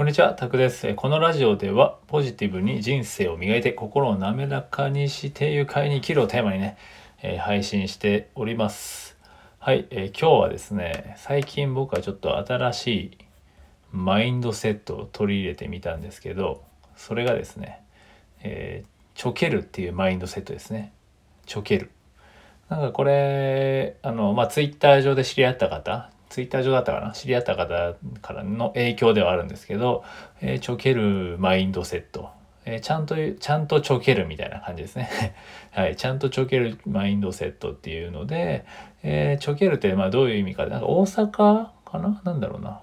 [0.00, 0.94] こんにちは、タクです。
[0.94, 6.78] このラジオでは、ポジティブに人生を磨いて、心を滑らかにして愉快に生きるをテーマにね、
[7.22, 9.18] え、配信しております。
[9.58, 13.18] はい、えー、今日はですね、最近僕はちょっと新しい
[13.92, 16.64] マインドセットを取り入れてみたんですけど、
[16.96, 17.82] それがですね、
[18.42, 20.94] えー、ちょけるっていうマインドセットですね。
[21.44, 21.90] ちょける。
[22.70, 30.04] なんかこれ、あの、まあ、ツイッター上で知り合った方、ツイッター上だったかな知り合った方からの影響ではあるんですけど、
[30.40, 32.30] えー、ちょけるマインドセット。
[32.64, 35.34] えー、ちゃんと、ちゃんとちょけるみたいな感じですね。
[35.72, 35.96] はい。
[35.96, 38.64] ちゃんとちょけるマインドセットっていうので、
[39.02, 40.66] えー、ちょけるってまあどういう意味か。
[40.66, 41.30] なんか大阪
[41.84, 42.22] かな？
[42.24, 42.80] なんだろうな。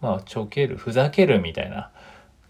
[0.00, 1.90] まあ、ちょける、ふざけるみたいな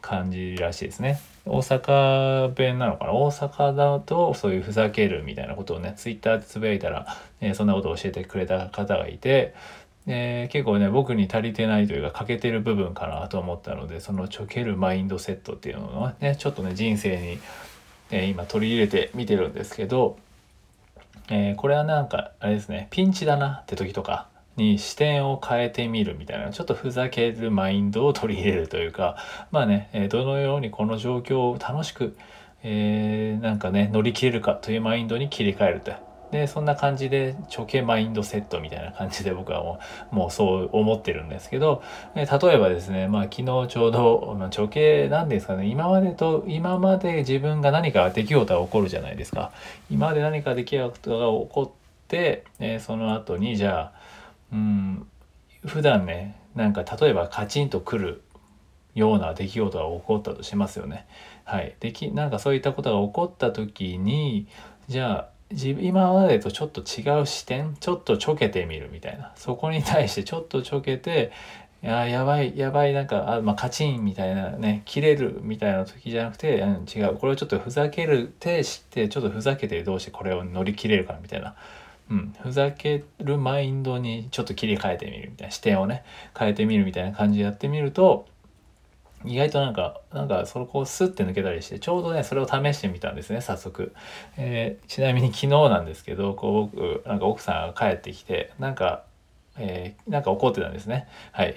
[0.00, 1.18] 感じらしいですね。
[1.44, 3.14] 大阪弁なのかな？
[3.14, 9.54] 大阪だとそういうふざけるみたいなことをね、ツイッターでつぶやいたら、えー、そんなことを教えてくれた方がいて、
[10.08, 17.38] えー、結構ね僕に足りてないというか欠けてる部分かなと思ったのでそのちょけるマインドセットっていうのをねちょっとね人生に、
[18.10, 20.16] えー、今取り入れてみてるんですけど、
[21.28, 29.16] えー、これはなんかあれですねピンチだなって時とかに視点を変えてみるみたいなちょっとふざけるマインドを取り入れるというか
[29.50, 32.16] まあね、えどのようにこの状況を楽しく、
[32.62, 36.15] え、なんかね乗り切れるかというマインドに切り替えると。
[36.30, 39.78] でそんな感じでチョケマインドセットみたいな感じで僕はも
[40.12, 41.82] うもうそう思ってるんですけど
[42.14, 49.52] 例えばですねまあ昨日ちょうど、まあ、チョケなんですかね今までと今まで自分が何か出来事が起こるじゃないですか
[49.90, 53.92] 今まで何か出来事が起こって、え、その後にじゃあ
[54.52, 55.06] うん
[55.64, 58.22] 普段ねなんか例えばカチンとくる
[58.96, 61.06] ような出来事が起こったとしますよね。
[61.44, 61.76] はい。
[61.80, 64.48] でき、なんかそういったことが起こった時に、
[64.88, 69.32] じゃあ今までとちょっと違う視点ちょっとちょけてみるみたいな。
[69.36, 71.30] そこに対してちょっとちょけて
[71.82, 77.16] ややばいやばいなんかあ、まあ、カチンみたいなね切れるみたいな時じゃなくて、うん、違う。
[77.16, 81.54] これをちょっとふざけるてしてちょっとふざけてどうしてこれを乗り切れるかみたいな、
[82.10, 85.52] うん、ふざけるマインドにちょっと切り替えてみるみたいな。
[85.52, 86.02] 視点をね
[86.36, 88.26] 変えてみるみたいな感じでやってみると
[89.26, 93.92] 意外となんか、なんかそこをスッて抜けたりして、ちょうどね、それを試してみたんですね、早速。
[94.36, 99.04] えー、ちなみに昨日なんですけど、こう僕、なんか奥さんが帰ってきて、なんか、
[99.58, 101.08] えー、なんか怒ってたんですね。
[101.32, 101.54] はい。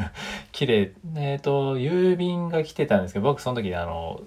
[0.52, 0.92] 綺麗。
[1.16, 4.20] えっ、ー、と、郵便が来てたんですけど、僕その時あの、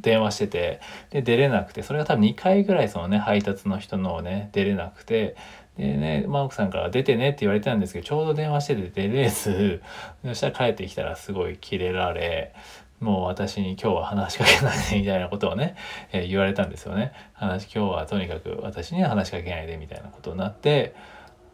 [0.00, 0.80] 電話してて、
[1.10, 5.36] で、出れなくて、それが多分2回ぐらいそのね、配達の人のをね、出れなくて、
[5.76, 9.82] でね、まあ、奥さんから出てねって言われてたんですけど、ちょうど電話してて出れず、
[10.24, 12.52] そしたら帰ってきたらすごいキレられ、
[13.00, 15.74] もう私に今日は話しかけないでみたいなことをね、
[16.12, 17.12] えー、言われたんですよね。
[17.32, 20.94] 話、今日はとにかく私には話しかけないでみたいなことになって、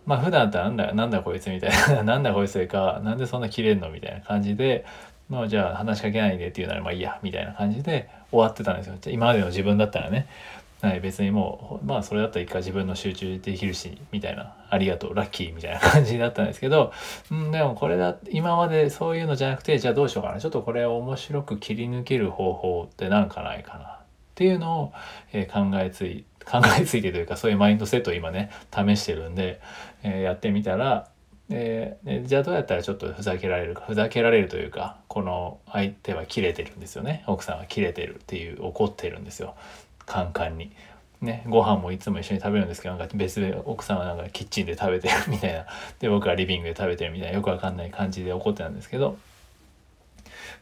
[0.05, 4.85] まあ普段だったらなんだ、なんだこいつみたいな、 なんだこいつか、なんでそんな切れんのみたいな感じで、
[5.29, 8.97] まあじゃあ話しかけないでっていうならまあいいや、みたいな感じで終わってたんですよ。
[9.07, 10.27] 今までの自分だったらね。
[10.81, 14.55] はい、別にもうまあそれだったら一回自分の集中できるしみたいな。
[14.71, 16.93] ありがとうラッキーみたいな感じだったんですけど、
[17.31, 20.41] うん、でもこれだ今までそういうのじゃなくてじゃあどうしようかな。
[20.41, 23.89] ちょっとこれを面白く切り抜ける方法って何かないかなっ
[24.35, 24.93] ていうのを、
[25.33, 29.61] えー、考えつい 考えついてというかそういうマインドセットを今ね試してるんで、
[30.03, 31.09] えー、やってみたら
[31.49, 37.25] でじゃあどうやったらちょっとふざけられるかふざけられるというかこの相手は切れてるんですよね。
[37.27, 39.55] 奥さんは切れてるっていう怒ってるんですよ。
[40.09, 40.73] カンカンに。
[41.21, 45.67] ね、ご飯もいつも一緒に食べるんですけどなんか別で奥さんはなんかキッチンで食べてるみたいな。
[45.99, 47.37] で僕はリビングで食べてるみたいな。
[47.37, 49.19] よくわかんない感じで怒ってたんですけど。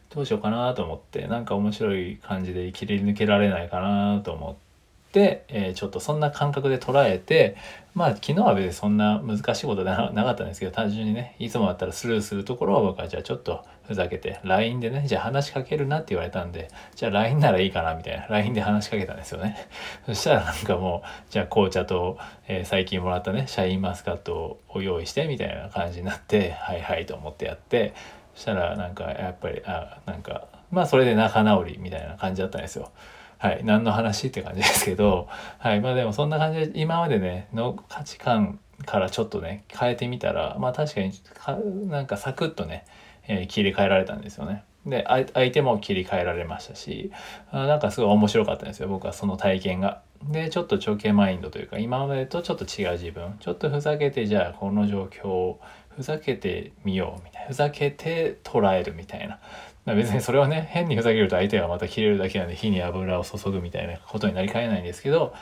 [0.09, 7.57] どうしようかなと思ってなんか面白い感じで切り抜けられないかなと思って、えー、ちょっとそんな感覚で捉えて
[7.93, 19.57] まあ昨日は別にそんな難しいことではなかったんですけど単純にねいつもだったらスルーするところを僕はじゃあちょっとふざけて LINE でねじゃあ話しかけるなって言われたんでじゃあ LINE ならいいかなみたいな LINE で話しかけたんですよね
[20.05, 22.17] そしたらなんかもうじゃあ紅茶と、
[22.47, 27.93] えー、最近もらったねシャインマスカットを用意してみたいな感じになってはいはいと思ってやって
[28.35, 32.91] そしたらなんかやっぱりあなんかまあそれで仲直りみたいな感じだったんですよ。
[33.39, 35.27] はい、何の話って感じですけど、
[35.59, 41.57] はい、まあでもそんな感じで今までねの価値観からちょっとね変えてみたらまあ確かにか
[41.87, 42.85] なんかサクッとね、
[43.27, 44.63] えー、切り替えられたんですよね。
[44.89, 47.11] で相手も切り替えられましたし
[47.51, 50.01] あなんかすごい面白かったんですよ僕はその体験が。
[50.23, 55.59] でちょっと長径マインドというか今までとちょっと違う自分ちょっとふざけてじゃあこの状況を
[55.95, 59.27] ふざけてみようみたいなふざけて捉えるみたい
[59.85, 65.35] な別にそれはね変にふざけると相手がまた切れるだけなんで火に油を注ぐみたいなことになりかねないんですけど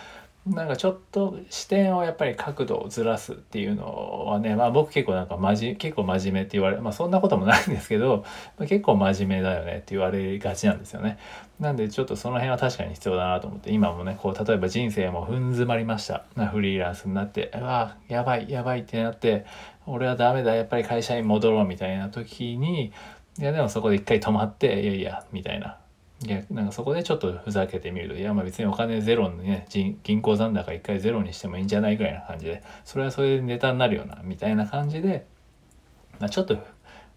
[0.46, 8.24] なんかちょっと視点をやっぱり角度をずらすっていうのはね、まあ僕結構なんかまじ、結構真面目って言われ、まあそんなこともないんですけど、
[8.60, 11.18] まあ、結構真面目だよねって言われがちなんですよね。
[11.60, 16.26] なんでちょっとその辺は確かに必要だなと思って、今もね、こう例えば人生も踏ん詰まりました。
[16.52, 19.48] フリーランスになって、うわ、やばい、やばいってなって、
[19.88, 22.94] 俺はダメだ、やっぱり会社に戻ろうみたいな時に、
[23.40, 25.80] いやでもそこで一回止まって、いやいや、みたいな。
[26.26, 35.28] いやなんかそこでちょっとふざけてみるといやまあ別にお金ゼロにね銀行残高一回ゼロにしてもいいんじゃないぐらいな感じでそれはそれでネタになるようなみたいな感じで、
[36.20, 36.58] まあ、ちょっと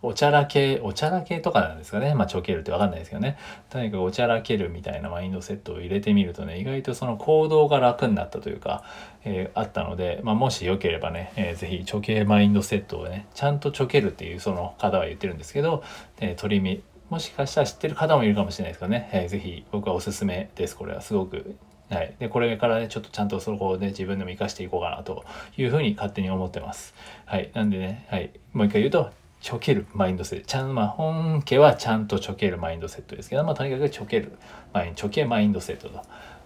[0.01, 2.15] おちゃらけおちゃらけとかなんですかね。
[2.15, 3.37] まあちょけるって分かんないですけどね。
[3.69, 8.85] とにかくおちゃらけるみたいなマインドセットを入れてみるとね意外とその行動が楽になったというか、
[9.25, 15.83] えー、あったので、まあ、もしよければね、えー、ぜひちょけマインドセットをねちゃんとちょけるっていうその方は言ってるんですけど、
[16.21, 20.77] えー、取りもしかしたら知ってる方もいるかもしれないですからね、えー、ぜひ僕はおすすめです。
[20.77, 21.57] これはすごく。
[21.91, 22.15] はい。
[22.19, 25.25] で、これからね、ちょっとちゃんとそこをね、自分でも活かしていこうかなと
[25.57, 26.95] いうふうに勝手に思ってます。
[27.25, 27.51] はい。
[27.55, 28.31] なんでね、はい。
[28.53, 29.11] もう一回言うと、
[29.41, 30.47] ちょけるマインドセット。
[30.47, 34.33] ちゃん、まあ、本家はちゃんとちょけるマインドセットですけど、まあ、とにかくちょける、
[34.75, 36.03] マイン、ちょけマインドセットと。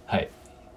[0.06, 0.24] はい。
[0.24, 0.28] っ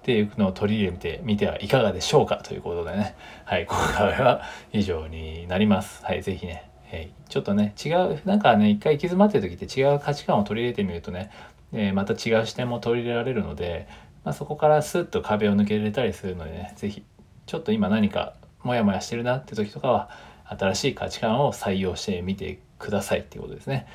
[0.02, 3.14] ていうのを取り入れてみてはいかがでしょうかということでね。
[3.44, 3.66] はい。
[3.66, 4.42] 今回は
[4.72, 6.04] 以上になります。
[6.04, 6.22] はい。
[6.22, 11.30] ぜひね、え、ちょっとね違うなんかね一回行き詰まってる時って違う価値観を取り入れてみるとね、
[11.72, 13.88] えー、また違う視点も取り入れられるので、
[14.24, 17.04] まあ、そこからスッと壁を抜けられたりするのでね是非
[17.46, 20.10] ちょっと今何かモヤモヤしてるなって時とかは
[20.44, 23.86] 新しい価値観を採用してみてくださいっていうことですね。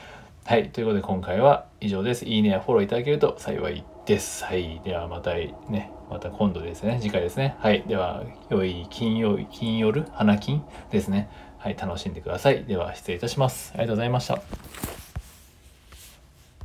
[0.46, 0.70] はい。
[0.70, 2.26] ということで今回は以上です。
[2.26, 4.44] いいねやフォローいただけると幸いです。
[4.44, 4.82] はい。
[4.84, 7.00] ではまたね、また今度ですね。
[7.02, 7.56] 次回ですね。
[7.60, 7.84] はい。
[7.88, 11.30] では、良い金曜、金夜、花金ですね。
[11.58, 12.66] はい、楽しんでください。
[12.66, 13.72] では、失礼いたします。
[13.76, 15.01] ありがとうございました。